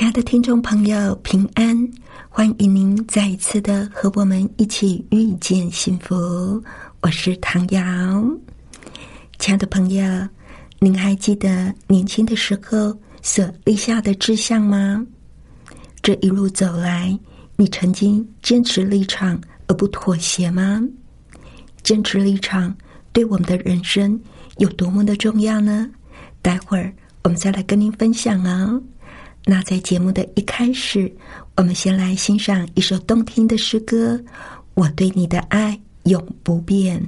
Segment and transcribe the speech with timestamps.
[0.00, 1.76] 亲爱的听众朋友，平安！
[2.30, 6.14] 欢迎您再一次的和我们一起遇见幸福。
[7.02, 7.82] 我是唐瑶，
[9.38, 10.02] 亲爱的朋友。
[10.78, 15.06] 您还记得年轻的时候所立下的志向吗？
[16.00, 17.14] 这一路走来，
[17.56, 20.82] 你曾经坚持立场而不妥协吗？
[21.82, 22.74] 坚持立场
[23.12, 24.18] 对我们的人生
[24.56, 25.90] 有多么的重要呢？
[26.40, 26.90] 待会儿
[27.22, 28.82] 我们再来跟您分享哦。
[29.44, 31.10] 那在节目的一开始，
[31.56, 34.14] 我们先来欣赏一首动听的诗歌：
[34.74, 37.00] 《我对你的爱永不变》。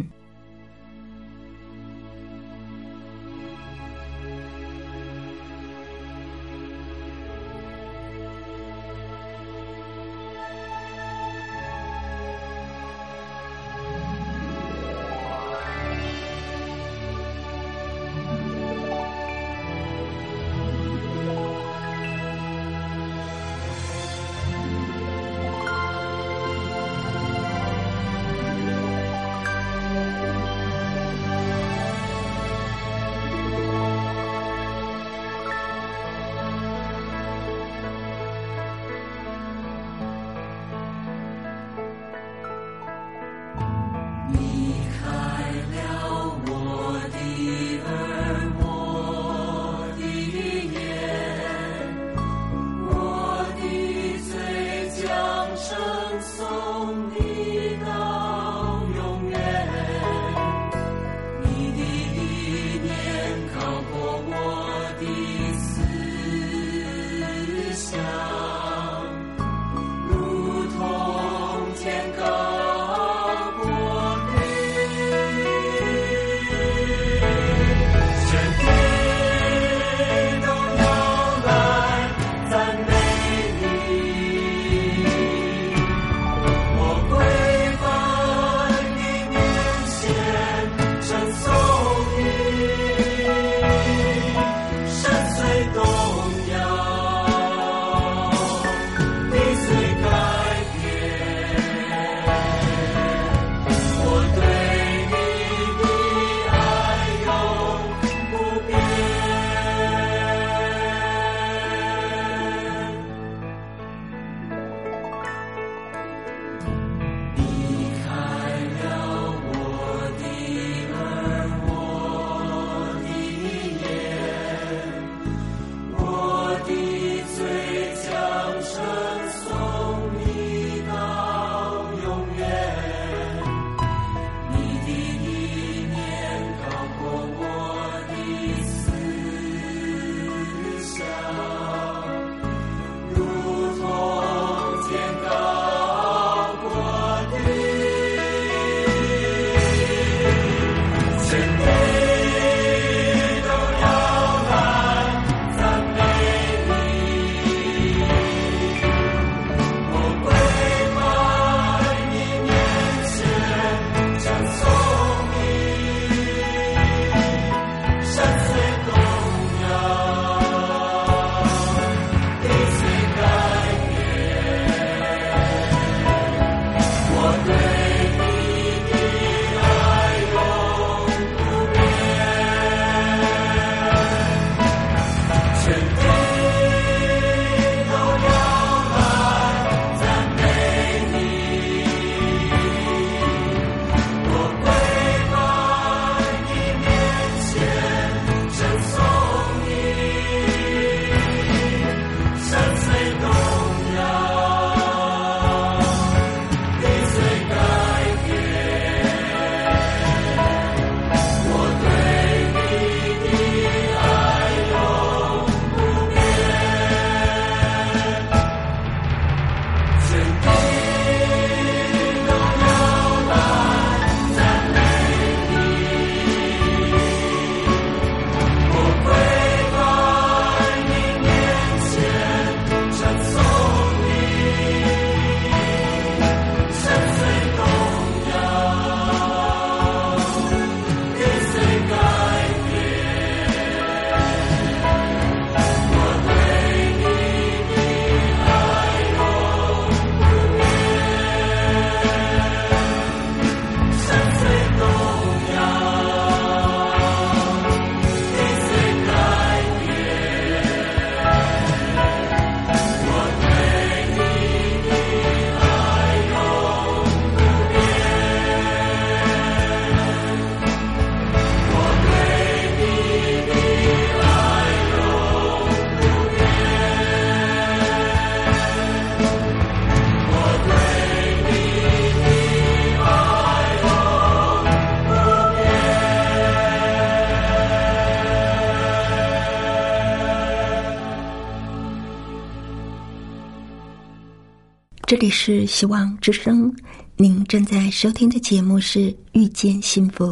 [295.22, 296.74] 里是希望之声，
[297.16, 298.98] 您正在收听的节目是
[299.30, 300.24] 《遇见幸福》，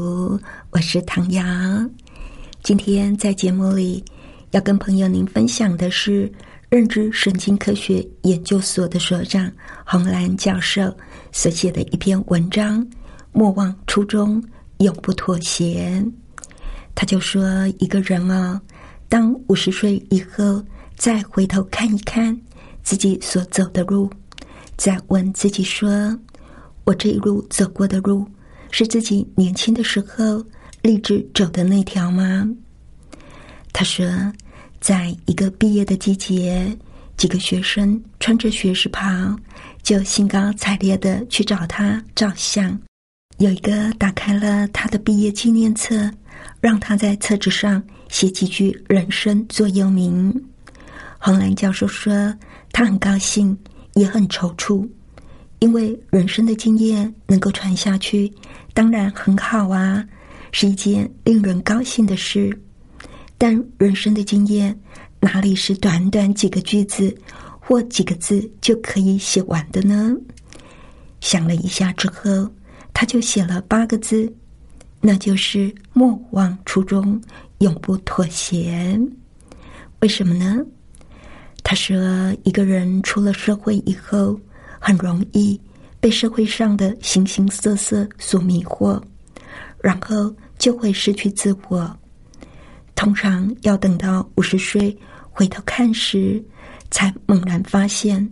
[0.70, 1.44] 我是唐瑶。
[2.64, 4.04] 今天在节目里
[4.50, 6.28] 要跟朋友您分享的是
[6.68, 9.48] 认知神经科学研究所的所长
[9.86, 10.92] 洪兰教授
[11.30, 12.84] 所写的一篇文章：
[13.30, 14.42] 莫忘初衷，
[14.78, 16.04] 永不妥协。
[16.96, 18.60] 他就说，一个人啊，
[19.08, 20.60] 当五十岁以后，
[20.96, 22.36] 再回头看一看
[22.82, 24.10] 自己所走的路。
[24.80, 26.18] 在问自己说
[26.84, 28.26] ：“我这一路走过的路，
[28.70, 30.42] 是自己年轻的时候
[30.80, 32.48] 立志走的那条吗？”
[33.74, 34.06] 他说
[34.80, 36.74] ：“在一个毕业的季节，
[37.18, 39.36] 几个学生穿着学士袍，
[39.82, 42.80] 就兴高采烈的去找他照相。
[43.36, 46.10] 有一个打开了他的毕业纪念册，
[46.58, 50.34] 让他在册子上写几句人生座右铭。”
[51.20, 52.34] 红兰教授说
[52.72, 53.54] ：“他很高兴。”
[53.94, 54.88] 也很踌躇，
[55.58, 58.32] 因为人生的经验能够传下去，
[58.72, 60.04] 当然很好啊，
[60.52, 62.58] 是一件令人高兴的事。
[63.36, 64.78] 但人生的经验
[65.18, 67.16] 哪里是短短几个句子
[67.58, 70.14] 或几个字就可以写完的呢？
[71.20, 72.50] 想了一下之后，
[72.92, 74.32] 他就写了八个字，
[75.00, 77.20] 那就是莫忘初衷，
[77.58, 78.98] 永不妥协。
[80.00, 80.64] 为什么呢？
[81.70, 81.96] 他说
[82.42, 84.36] ：“一个人出了社会以后，
[84.80, 85.56] 很容易
[86.00, 89.00] 被社会上的形形色色所迷惑，
[89.80, 91.96] 然后就会失去自我。
[92.96, 94.98] 通常要等到五十岁
[95.30, 96.44] 回头看时，
[96.90, 98.28] 才猛然发现：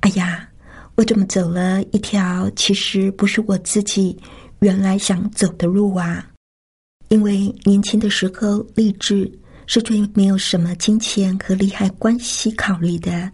[0.00, 0.48] 哎呀，
[0.96, 4.18] 我怎么走了一条其实不是我自己
[4.58, 6.26] 原来想走的路啊？
[7.10, 9.30] 因为年轻的时候立志。”
[9.66, 13.30] 是最没有什么金钱和利害关系考虑的，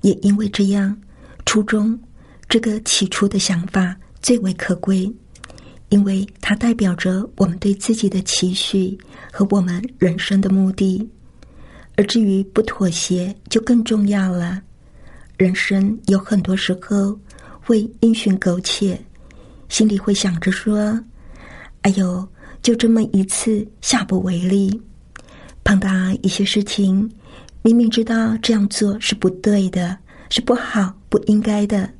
[0.00, 0.96] 也因为这样，
[1.44, 1.98] 初衷
[2.48, 5.12] 这个起初的想法最为可贵，
[5.90, 8.96] 因为它代表着我们对自己的期许
[9.30, 11.06] 和我们人生的目的。
[11.96, 14.60] 而至于不妥协，就更重要了。
[15.36, 17.18] 人生有很多时候
[17.60, 18.98] 会因循苟且，
[19.68, 20.98] 心里会想着说
[21.82, 22.26] ：“哎呦，
[22.62, 24.80] 就这么一次，下不为例。”
[25.66, 25.90] 碰到
[26.22, 27.10] 一些事情，
[27.62, 29.98] 明明知道这样做是不对的，
[30.30, 31.90] 是不好、不应该的，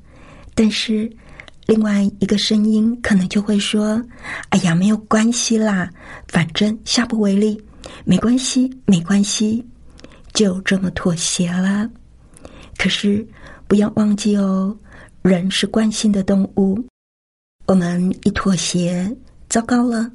[0.55, 1.11] 但是
[1.67, 4.01] 另外一个声音可能就会说
[4.51, 5.91] ：“哎呀，没有关系啦，
[6.29, 7.61] 反正下不为例，
[8.05, 9.67] 没关系，没关系，
[10.33, 11.91] 就这么妥协了。”
[12.79, 13.27] 可是
[13.67, 14.79] 不要忘记哦，
[15.23, 16.81] 人是惯性的动物，
[17.67, 19.13] 我们一妥协，
[19.49, 20.09] 糟糕了，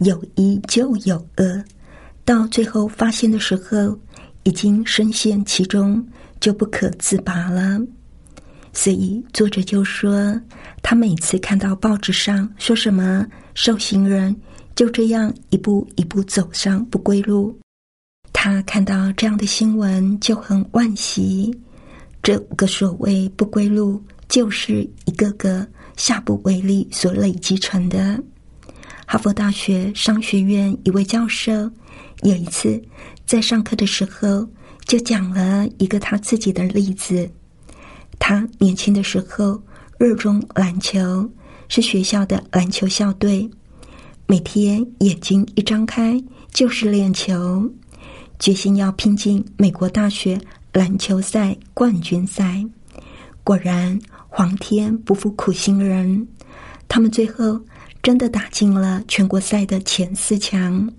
[0.00, 1.64] 有一就有二。
[2.28, 3.98] 到最后发现的时候，
[4.42, 6.06] 已经深陷其中，
[6.38, 7.80] 就不可自拔了。
[8.74, 10.38] 所以作者就说，
[10.82, 14.36] 他每次看到报纸上说什么受刑人
[14.74, 17.58] 就这样一步一步走上不归路，
[18.30, 21.50] 他看到这样的新闻就很惋惜。
[22.22, 25.66] 这个所谓不归路，就是一个个
[25.96, 28.22] 下不为例所累积成的。
[29.06, 31.70] 哈佛大学商学院一位教授。
[32.22, 32.82] 有一次，
[33.26, 34.48] 在上课的时候，
[34.86, 37.30] 就讲了一个他自己的例子。
[38.18, 39.62] 他年轻的时候
[39.98, 41.30] 热衷篮球，
[41.68, 43.48] 是学校的篮球校队，
[44.26, 46.20] 每天眼睛一张开
[46.52, 47.70] 就是练球，
[48.38, 50.40] 决心要拼进美国大学
[50.72, 52.64] 篮球赛冠军赛。
[53.44, 53.98] 果然，
[54.28, 56.26] 皇天不负苦心人，
[56.88, 57.60] 他们最后
[58.02, 60.90] 真的打进了全国赛的前四强。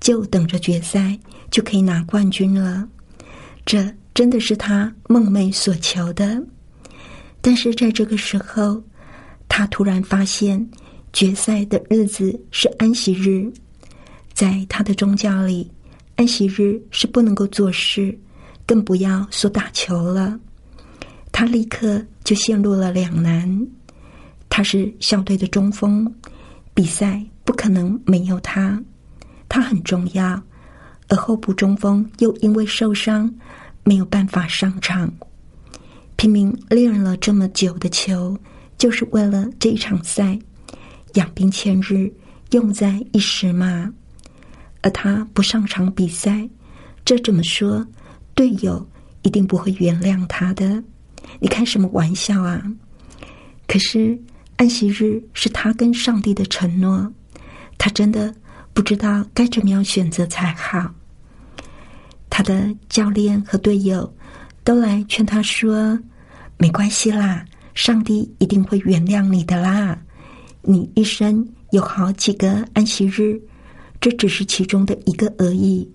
[0.00, 1.18] 就等着决赛
[1.50, 2.88] 就可以拿冠军了，
[3.64, 6.42] 这真的是他梦寐所求的。
[7.40, 8.82] 但是在这个时候，
[9.48, 10.68] 他突然发现
[11.12, 13.50] 决赛的日子是安息日，
[14.32, 15.70] 在他的宗教里，
[16.16, 18.16] 安息日是不能够做事，
[18.66, 20.38] 更不要说打球了。
[21.30, 23.66] 他立刻就陷入了两难。
[24.48, 26.12] 他是校队的中锋，
[26.72, 28.82] 比赛不可能没有他。
[29.48, 30.42] 他很重要，
[31.08, 33.32] 而后补中锋又因为受伤
[33.84, 35.12] 没有办法上场，
[36.16, 38.36] 拼命练了这么久的球，
[38.76, 40.38] 就是为了这一场赛，
[41.14, 42.12] 养兵千日，
[42.50, 43.92] 用在一时嘛。
[44.82, 46.48] 而他不上场比赛，
[47.04, 47.86] 这怎么说？
[48.34, 48.86] 队友
[49.22, 50.82] 一定不会原谅他的。
[51.40, 52.62] 你开什么玩笑啊？
[53.66, 54.18] 可是
[54.56, 57.12] 安息日是他跟上帝的承诺，
[57.78, 58.34] 他真的。
[58.76, 60.92] 不知道该怎么样选择才好。
[62.28, 64.14] 他的教练和队友
[64.62, 65.98] 都来劝他说
[66.58, 67.42] ：“没关系啦，
[67.74, 69.98] 上帝一定会原谅你的啦。
[70.60, 73.40] 你一生有好几个安息日，
[73.98, 75.90] 这只是其中的一个而已。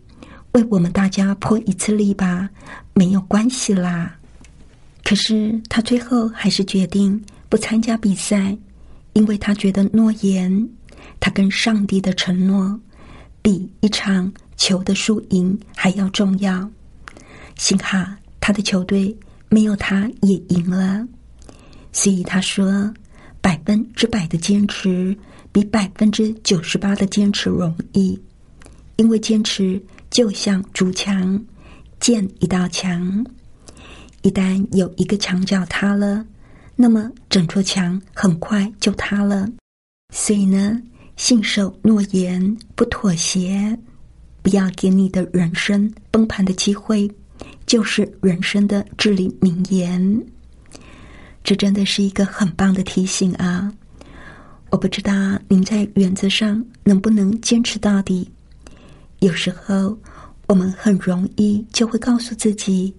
[0.54, 2.50] 为我们大家破一次例吧，
[2.96, 4.18] 没有关系啦。
[5.04, 8.58] 可是他最后还是决定不参加比赛，
[9.14, 10.68] 因为他觉得诺言，
[11.22, 12.78] 他跟上帝的承诺，
[13.42, 16.70] 比一场球的输赢还要重要。
[17.56, 18.06] 幸好
[18.42, 19.18] 他的球队。
[19.54, 21.06] 没有，他也赢了。
[21.92, 22.90] 所以他说
[23.42, 25.14] ：“百分之百的坚持
[25.52, 28.18] 比百分之九十八的坚持容易，
[28.96, 31.38] 因为坚持就像筑墙，
[32.00, 33.26] 建一道墙。
[34.22, 36.26] 一旦有一个墙角塌了，
[36.78, 39.50] 那么整座墙很快就塌了。
[40.14, 40.82] 所以呢，
[41.22, 43.78] 信守诺言，不妥协，
[44.42, 47.08] 不要给你的人生崩盘的机会。”
[47.68, 50.26] 就是人生的至理名言，
[51.44, 53.72] 这真的是一个很棒的提醒啊！
[54.72, 55.14] 我不知道
[55.48, 58.28] 您在原则上能不能坚持到底。
[59.20, 59.96] 有时候
[60.48, 62.92] 我们很容易就会告诉自己：“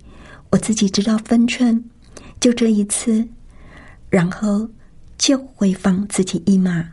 [0.50, 1.84] 我自己知道分寸，
[2.38, 3.26] 就这一次，
[4.08, 4.68] 然后
[5.18, 6.88] 就会放自己一马。”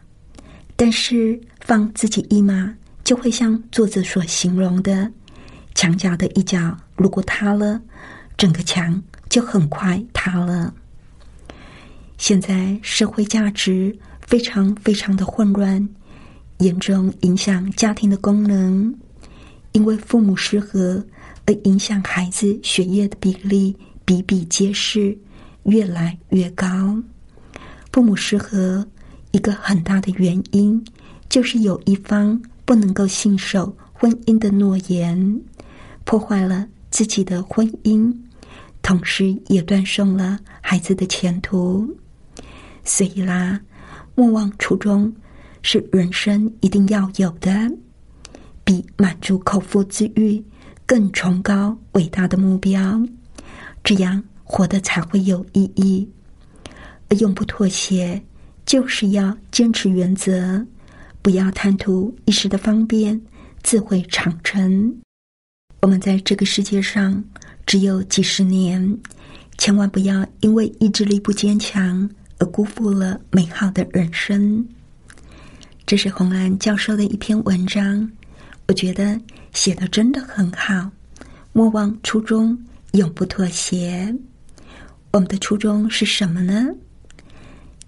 [0.82, 5.12] 但是放自己一马，就会像作者所形容的。
[5.76, 7.82] 墙角的一角如果塌了，
[8.38, 10.74] 整个墙就很快塌了。
[12.18, 15.86] 现在社会价值非常非常的混乱，
[16.60, 18.96] 严重影响家庭的功能。
[19.74, 21.06] 因为父母失和
[21.46, 25.18] 而影响孩子学业的比例比比皆是，
[25.64, 26.98] 越来越高。
[27.92, 28.88] 父母失和
[29.32, 30.84] 一个很大的原因，
[31.30, 35.42] 就是有一方不能够信守婚姻的诺言。
[36.04, 38.12] 破坏了自己的婚姻，
[38.82, 41.88] 同时也断送了孩子的前途。
[42.84, 43.60] 所以啦，
[44.16, 45.14] 莫忘初衷
[45.62, 47.52] 是人生一定要有的，
[48.64, 50.44] 比满足口腹之欲
[50.88, 53.00] 更崇高伟大的目标。
[53.84, 56.10] 这样活得才会有意义。
[57.10, 58.20] 而永不妥协，
[58.70, 60.64] 就是要坚持原则，
[61.24, 63.20] 不要贪图一时的方便，
[63.64, 64.96] 自毁长城。
[65.82, 67.24] 我们在这个世界上
[67.66, 68.96] 只有几十年，
[69.58, 72.08] 千万不要因为意志力不坚强
[72.38, 74.64] 而辜负了美好的人生。
[75.88, 78.08] 这是洪安教授的一篇文章，
[78.68, 79.20] 我觉得
[79.52, 80.92] 写的真的很好。
[81.54, 82.56] 莫忘初衷，
[82.92, 84.16] 永不妥协。
[85.10, 86.68] 我们的初衷是什么呢？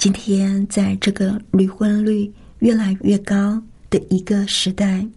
[0.02, 5.08] 今天在这个离婚率越来越高的一个时代。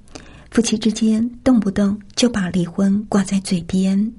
[0.50, 4.12] 夫妻之间动不动就把离婚挂在嘴边，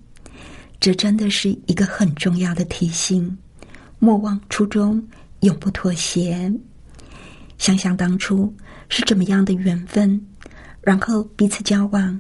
[0.79, 3.37] 这真的是一个很重要的提醒。
[3.99, 5.07] 莫忘初衷，
[5.41, 6.51] 永不妥协。
[7.59, 8.51] 想想当初
[8.89, 10.19] 是怎么样的缘分，
[10.81, 12.19] 然后彼此交往，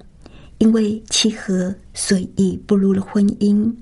[0.59, 3.73] 因为契合，所以步入了婚姻，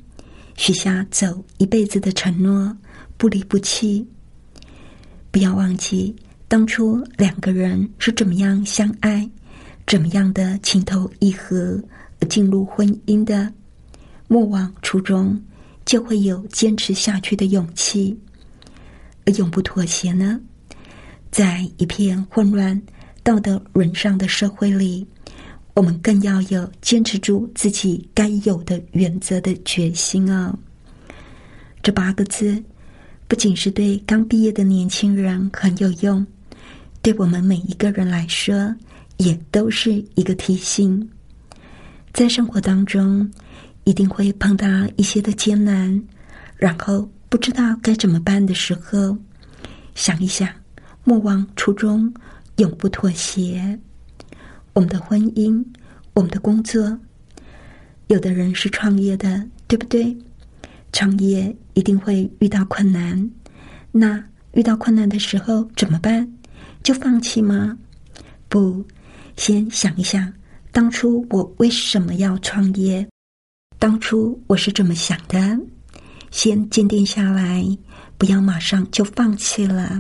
[0.55, 2.77] 许下走一辈子的承诺，
[3.17, 4.07] 不离不弃。
[5.33, 6.15] 不要忘记
[6.47, 9.27] 当初两个人是怎么样相爱。
[9.85, 11.77] 怎么样的情投意合
[12.21, 13.51] 而进入婚姻的，
[14.29, 15.37] 莫忘初衷，
[15.83, 18.17] 就会有坚持下去的勇气。
[19.25, 20.39] 而永不妥协呢，
[21.31, 22.81] 在一片混乱、
[23.23, 25.05] 道德沦丧的社会里，
[25.73, 30.57] 我们更要有坚持住自己该有的原则的决心啊！
[31.81, 32.63] 这八个字，
[33.33, 36.23] 不仅是对刚毕业的年轻人很有用，
[37.01, 38.75] 对我们每一个人来说。
[39.17, 41.09] 也都是一个提醒，
[42.13, 43.27] 在生活当中
[43.85, 45.99] 一定会碰到一些的艰难，
[46.57, 49.17] 然后不知道该怎么办的时候，
[49.95, 50.47] 想一想，
[51.03, 52.13] 莫忘初衷，
[52.57, 53.79] 永不妥协。
[54.73, 55.65] 我们的婚姻，
[56.13, 56.99] 我们的工作，
[58.09, 60.15] 有的人是创业的，对不对？
[60.93, 63.29] 创业一定会遇到困难，
[63.91, 64.23] 那
[64.53, 66.31] 遇到困难的时候怎么办？
[66.81, 67.77] 就放弃吗？
[68.47, 68.85] 不。
[69.35, 70.31] 先想一想，
[70.71, 73.05] 当初我为什么要创业？
[73.79, 75.59] 当初我是怎么想的？
[76.29, 77.65] 先坚定下来，
[78.19, 79.99] 不要马上就放弃了。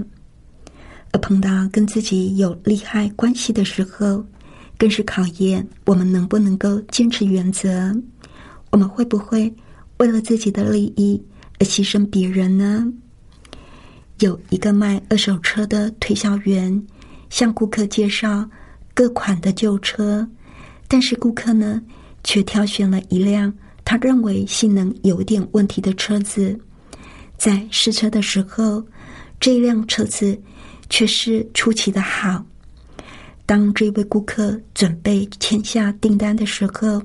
[1.11, 4.23] 而碰到跟自己有利害关系的时候，
[4.77, 7.91] 更是考验我们能不能够坚持原则。
[8.69, 9.51] 我们会不会
[10.03, 11.23] 为了自己的利益
[11.59, 12.85] 而牺牲别人呢？
[14.19, 16.85] 有一个卖二手车的推销员
[17.29, 18.45] 向顾客介绍。
[18.95, 20.27] 各款的旧车，
[20.87, 21.81] 但是顾客呢，
[22.23, 23.51] 却挑选了一辆
[23.83, 26.59] 他认为性能有点问题的车子。
[27.35, 28.85] 在试车的时候，
[29.39, 30.39] 这辆车子
[30.91, 32.45] 却是出奇的好。
[33.47, 37.01] 当这位顾客准备签下订单的时候，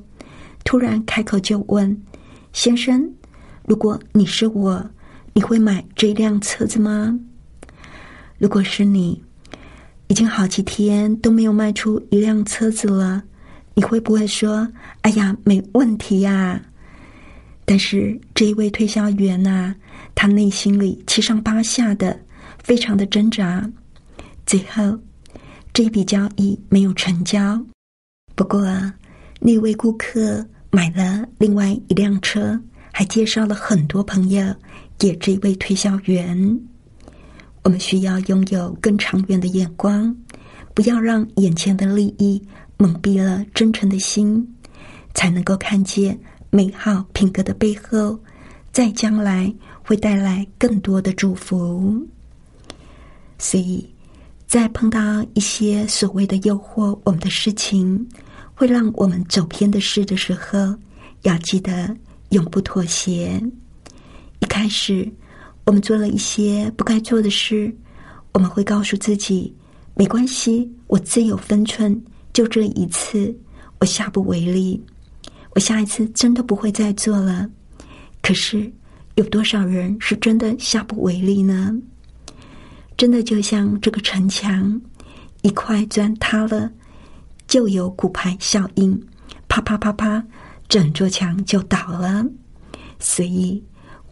[0.64, 2.02] 突然开口就问
[2.52, 3.08] ：“先生，
[3.66, 4.84] 如果你是我，
[5.32, 7.18] 你会买这辆车子吗？
[8.38, 9.22] 如果是你，
[10.08, 13.22] 已经好几天都没有卖出一辆车子了，
[13.74, 14.66] 你会不会说
[15.02, 16.60] ：‘哎呀，没问题呀’？”
[17.64, 19.74] 但是这一位推销员呐，
[20.14, 22.18] 他内心里七上八下的，
[22.62, 23.70] 非常的挣扎。
[24.46, 24.98] 最后，
[25.74, 27.62] 这笔交易没有成交。
[28.34, 28.64] 不过，
[29.40, 32.60] 那位顾客买了另外一辆车，
[32.92, 34.54] 还介绍了很多朋友
[34.98, 36.60] 给这位推销员。
[37.62, 40.14] 我们需要拥有更长远的眼光，
[40.74, 42.42] 不要让眼前的利益
[42.76, 44.46] 蒙蔽了真诚的心，
[45.14, 46.18] 才能够看见。
[46.50, 48.18] 美好品格的背后，
[48.72, 52.06] 在将来会带来更多的祝福。
[53.38, 53.86] 所以，
[54.46, 58.08] 在碰到一些所谓的诱惑我们的事情，
[58.58, 60.74] 会让我们走偏的事的时候，
[61.22, 61.96] 要记得
[62.30, 63.40] 永不妥协。
[64.40, 65.08] 一开始，
[65.64, 67.72] 我们做了一些不该做的事，
[68.32, 69.54] 我们会告诉自己：
[69.94, 73.32] 没关系，我自有分寸，就这一次，
[73.78, 74.84] 我下不为例。
[75.54, 77.48] 我下一次真的不会再做了。
[78.20, 78.68] 可是，
[79.14, 81.72] 有多少人是真的下不为例呢？
[82.96, 84.80] 真的就像这个城墙，
[85.42, 86.68] 一块砖塌了，
[87.48, 89.02] 就有骨牌效应，
[89.48, 90.22] 啪啪啪啪，
[90.68, 92.24] 整座墙就倒了。
[93.00, 93.64] 所以，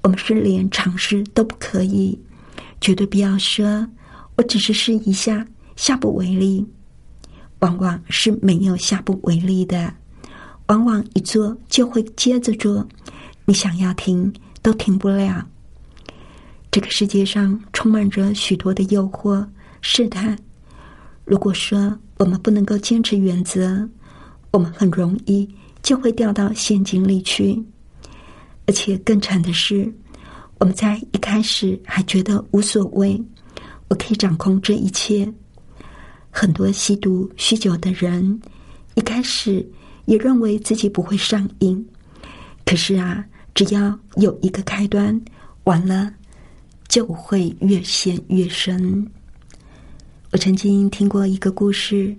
[0.02, 2.18] 我们是连尝试都不可以，
[2.80, 3.86] 绝对不要说
[4.36, 5.46] “我只是试一下，
[5.76, 6.66] 下不为例”，
[7.60, 9.92] 往往是没有下不为例的。
[10.68, 12.88] 往往一做就会接着做，
[13.44, 15.46] 你想要停都停不了。
[16.70, 19.46] 这个世界上充满着许多的诱惑、
[19.80, 20.36] 试探。
[21.24, 23.88] 如果说我们不能够坚持原则，
[24.50, 25.48] 我们很容易
[25.82, 27.62] 就会掉到陷阱里去。
[28.66, 29.92] 而且更惨的是，
[30.58, 33.22] 我们在一开始还觉得无所谓，
[33.88, 35.30] 我可以掌控这一切。
[36.30, 38.40] 很多吸毒、酗酒的人
[38.94, 39.66] 一开始。
[40.06, 41.84] 也认为自己不会上瘾，
[42.64, 43.26] 可是啊，
[43.56, 45.20] 只要有一个开端，
[45.64, 46.14] 完了
[46.86, 49.04] 就会越陷越深。
[50.36, 52.14] 我曾经听过一个故事，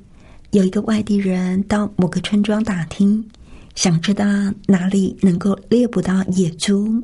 [0.49, 3.23] 有一个外地人到某个村庄打听，
[3.75, 4.25] 想知道
[4.65, 6.99] 哪里能够猎捕到野猪。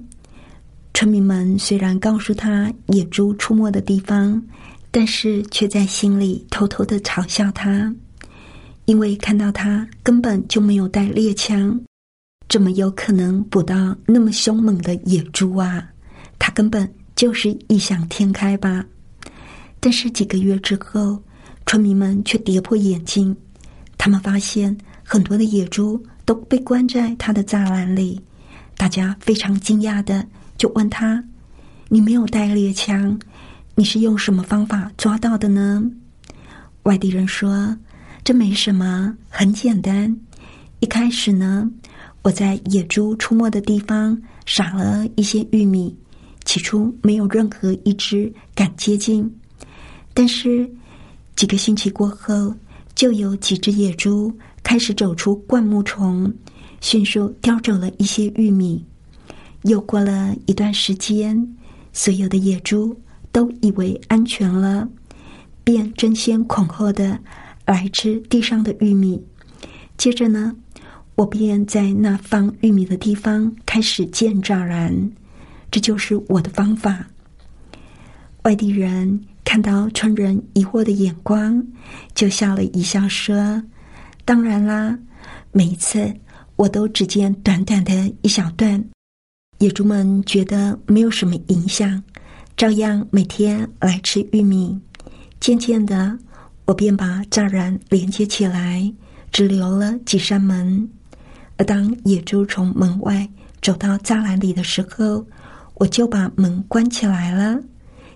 [0.91, 4.43] 村民们虽然告诉他野猪出没的地方，
[4.89, 7.93] 但是却在心里偷偷的嘲笑他。
[8.85, 11.79] 因为看到他根本就没有带猎枪，
[12.49, 15.87] 怎么有可能捕到那么凶猛的野猪啊？
[16.39, 18.83] 他根本就是异想天开吧。
[19.83, 21.21] 但是几个月之后，
[21.65, 23.35] 村民们却跌破眼镜，
[23.97, 28.21] 他们发现很多的野猪都被关在他的栅栏里。
[28.77, 30.25] 大家非常惊讶的
[30.57, 31.21] 就问他
[31.89, 33.19] ：“你没有带猎枪，
[33.75, 35.83] 你是用什么方法抓到的呢？”
[36.83, 37.77] 外地人说。
[38.23, 40.17] 这没什么，很简单。
[40.79, 41.69] 一开始呢，
[42.21, 45.93] 我在野猪出没的地方撒了一些玉米，
[46.45, 49.29] 起初没有任何一只敢接近。
[50.13, 50.69] 但是
[51.35, 52.53] 几个星期过后，
[52.95, 54.31] 就有几只野猪
[54.63, 56.33] 开始走出灌木丛，
[56.81, 58.83] 迅速叼走了一些玉米。
[59.63, 61.55] 又过了一段时间，
[61.91, 62.95] 所有的野猪
[63.31, 64.87] 都以为安全了，
[65.63, 67.19] 便争先恐后的。
[67.65, 69.23] 来吃地上的玉米，
[69.95, 70.53] 接着呢，
[71.15, 75.09] 我便在那放玉米的地方开始建栅栏，
[75.71, 77.07] 这就是我的方法。
[78.41, 81.65] 外地人看到村人疑惑的眼光，
[82.15, 83.61] 就笑了一笑说
[84.25, 84.97] ：“当然啦，
[85.51, 86.13] 每一次
[86.55, 88.83] 我都只见短短的一小段，
[89.59, 92.01] 野猪们觉得没有什么影响，
[92.57, 94.79] 照样每天来吃玉米。
[95.39, 96.17] 渐渐的。”
[96.65, 98.89] 我便把栅栏连接起来，
[99.33, 100.89] 只留了几扇门。
[101.57, 103.27] 而当野猪从门外
[103.61, 105.27] 走到栅栏里的时候，
[105.73, 107.59] 我就把门关起来了。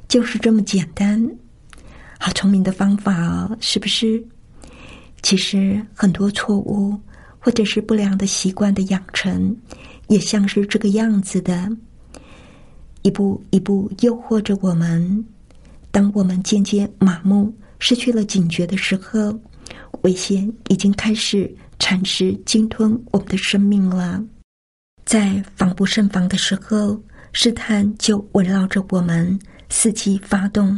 [0.08, 1.24] 就是这么简单，
[2.20, 4.24] 好聪明的方法哦，是不是？
[5.22, 6.98] 其实很多错误
[7.40, 9.56] 或者是不良的习惯的养成，
[10.08, 11.70] 也像是这个样子的，
[13.02, 15.26] 一步一步诱惑着我们。
[15.92, 17.54] 当我们渐渐麻木。
[17.80, 19.40] 失去了警觉的时候，
[20.02, 24.20] 危险已经开始蚕食、鲸吞我们的生命了。
[25.06, 27.00] 在防不胜防的时候，
[27.34, 29.38] 试探就围绕着我们，
[29.70, 30.78] 伺机发动。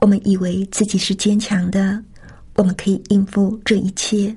[0.00, 2.02] 我们以为自己是坚强的，
[2.54, 4.34] 我们可以应付这一切。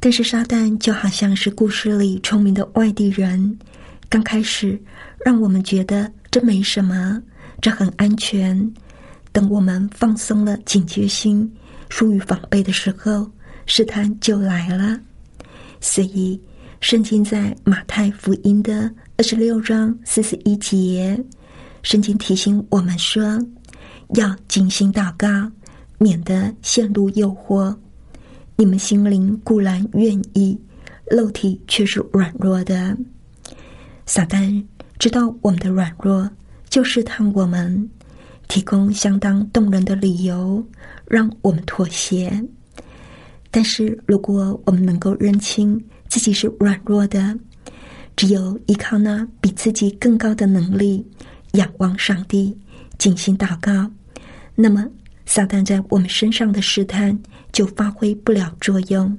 [0.00, 3.58] 但是撒旦就好像是故事里聪明的外地人，
[4.08, 4.80] 刚开始
[5.24, 7.22] 让我们觉得这没什么，
[7.60, 8.72] 这很安全。
[9.30, 11.50] 等我们放松了警觉心，
[11.88, 13.30] 疏于防备的时候，
[13.64, 14.98] 试探就来了。
[15.80, 16.38] 所以，
[16.80, 21.16] 圣经在马太福音的二十六章四十一节，
[21.82, 23.22] 圣经提醒我们说，
[24.14, 25.50] 要精心祷告，
[25.98, 27.76] 免得陷入诱惑。
[28.56, 30.58] 你们心灵固然愿意，
[31.10, 32.96] 肉体却是软弱的。
[34.06, 34.64] 撒旦
[34.98, 36.30] 知道我们的软弱，
[36.68, 37.90] 就试探我们，
[38.46, 40.64] 提供相当动人的理由，
[41.06, 42.32] 让我们妥协。
[43.50, 47.36] 但是，如果我们能够认清自己是软弱的，
[48.14, 51.04] 只有依靠那比自己更高的能力，
[51.52, 52.56] 仰望上帝，
[52.98, 53.90] 静心祷告，
[54.54, 54.86] 那么
[55.26, 57.18] 撒旦在我们身上的试探
[57.52, 59.16] 就发挥不了作用。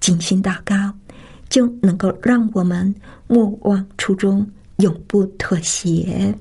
[0.00, 0.74] 静心祷告
[1.48, 2.94] 就能够让我们
[3.26, 4.46] 莫忘初衷，
[4.76, 6.34] 永不妥协。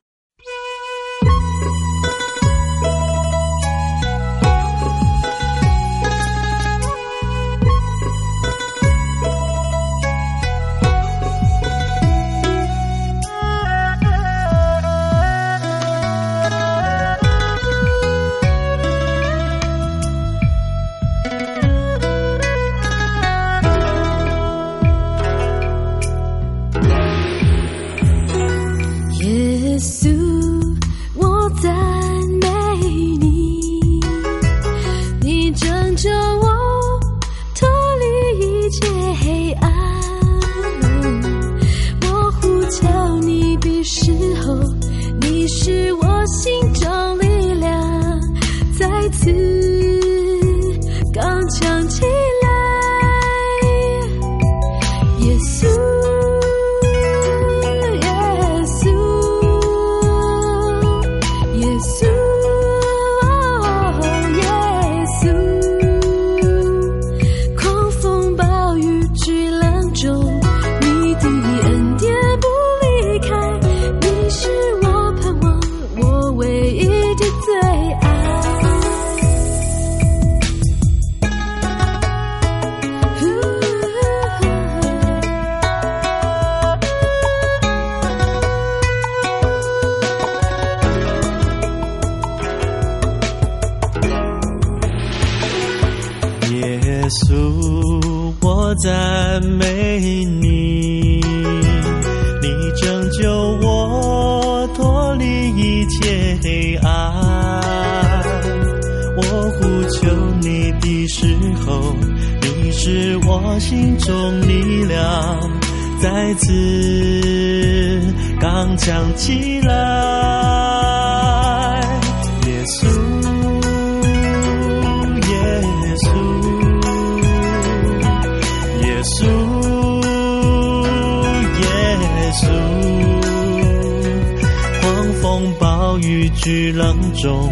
[136.42, 137.52] 巨浪中，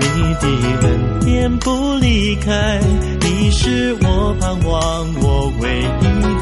[0.00, 0.46] 你的
[0.82, 2.80] 恩典不离开，
[3.20, 6.37] 你是我盼望，我唯一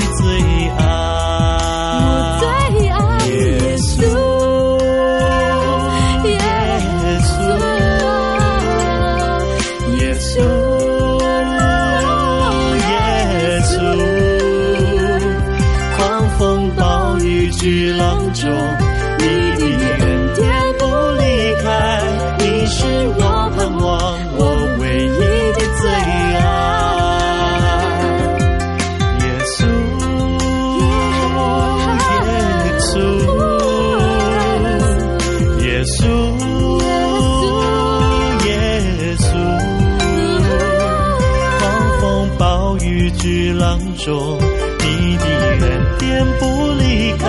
[43.27, 44.39] 巨浪中
[44.79, 46.45] 你的恩典不
[46.79, 47.27] 离开，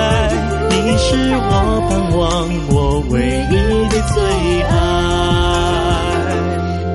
[0.70, 3.18] 你是我盼望，我唯
[3.50, 3.54] 一
[3.90, 4.22] 的最
[4.62, 4.70] 爱。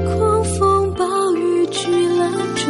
[0.07, 1.03] 狂风暴
[1.35, 1.81] 雨巨
[2.17, 2.65] 浪中，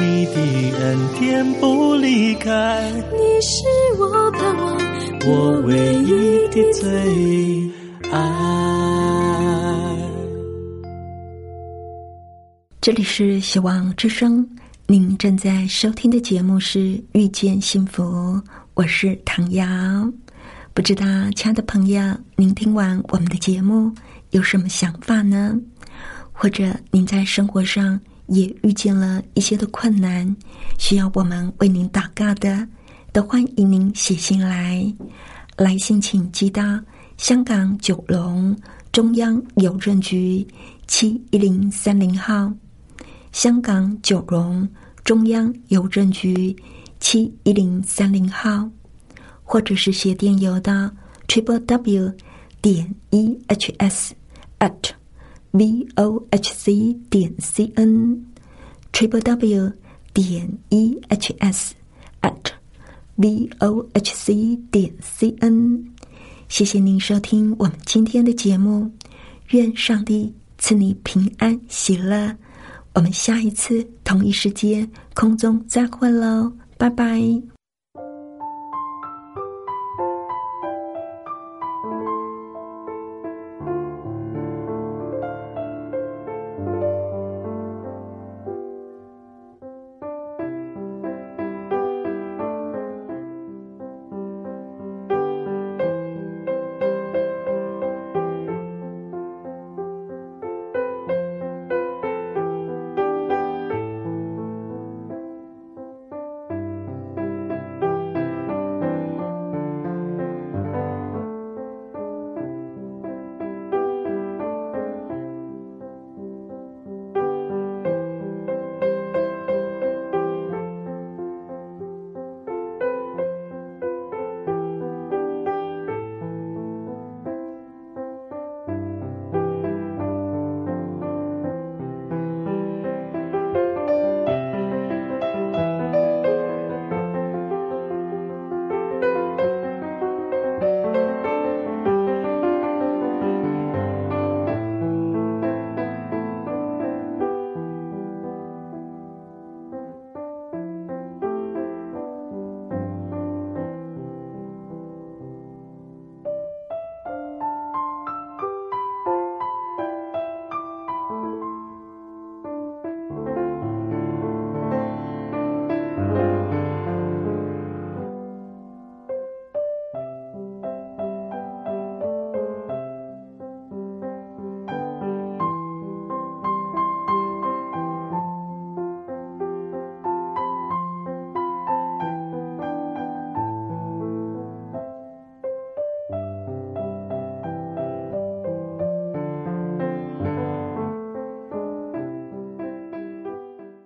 [0.00, 0.36] 你的
[0.78, 3.62] 恩典不离开，你是
[3.98, 4.78] 我盼望，
[5.26, 6.88] 我唯一的最
[8.10, 8.16] 爱。
[12.80, 14.48] 这里是希望之声。
[14.90, 16.78] 您正在收听的节目是
[17.12, 18.02] 《遇见幸福》，
[18.74, 19.64] 我是唐瑶，
[20.74, 21.04] 不知道，
[21.36, 22.02] 亲爱的朋友，
[22.34, 23.94] 您听完我们的节目
[24.30, 25.56] 有什么想法呢？
[26.32, 30.36] 或者您在生活上也遇见了一些的困难，
[30.76, 32.66] 需要我们为您祷告的，
[33.12, 34.84] 都欢迎您写信来。
[35.56, 36.64] 来信请寄到
[37.16, 38.56] 香港九龙
[38.90, 40.44] 中央邮政局
[40.88, 42.52] 七一零三零号，
[43.30, 44.68] 香港九龙
[45.10, 46.54] 中央邮政局
[47.00, 48.70] 七一零三零号。
[49.42, 50.88] 或者是写电邮到
[51.26, 52.12] triple w
[52.62, 54.14] 点 e h s
[54.60, 54.90] at
[55.50, 58.24] v o h c 点 c n
[58.92, 59.72] triple w
[60.14, 61.74] 点 e h s
[62.20, 62.52] at
[63.16, 65.92] v o h c 点 c n。
[66.48, 68.88] 谢谢您收听我们今天的节目，
[69.48, 72.36] 愿上帝赐你平安喜乐。
[72.94, 77.20] 我们下一次同一时间空中再会喽，拜拜。